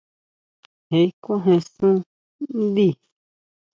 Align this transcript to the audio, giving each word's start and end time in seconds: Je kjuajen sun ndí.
Je 0.91 1.01
kjuajen 1.21 1.61
sun 1.73 1.95
ndí. 2.65 2.87